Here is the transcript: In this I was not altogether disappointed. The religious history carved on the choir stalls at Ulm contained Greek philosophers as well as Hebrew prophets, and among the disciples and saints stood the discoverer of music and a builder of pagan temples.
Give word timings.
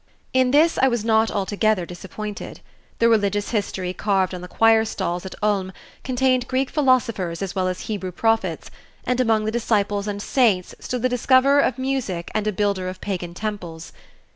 In 0.33 0.49
this 0.49 0.79
I 0.81 0.87
was 0.87 1.05
not 1.05 1.29
altogether 1.29 1.85
disappointed. 1.85 2.61
The 2.97 3.07
religious 3.07 3.51
history 3.51 3.93
carved 3.93 4.33
on 4.33 4.41
the 4.41 4.47
choir 4.47 4.83
stalls 4.83 5.27
at 5.27 5.35
Ulm 5.43 5.71
contained 6.03 6.47
Greek 6.47 6.71
philosophers 6.71 7.43
as 7.43 7.53
well 7.53 7.67
as 7.67 7.81
Hebrew 7.81 8.11
prophets, 8.11 8.71
and 9.03 9.19
among 9.21 9.45
the 9.45 9.51
disciples 9.51 10.07
and 10.07 10.19
saints 10.19 10.73
stood 10.79 11.03
the 11.03 11.07
discoverer 11.09 11.59
of 11.59 11.77
music 11.77 12.31
and 12.33 12.47
a 12.47 12.51
builder 12.51 12.89
of 12.89 12.99
pagan 12.99 13.35
temples. 13.35 13.93